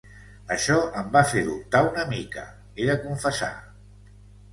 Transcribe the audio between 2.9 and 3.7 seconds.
de confessar.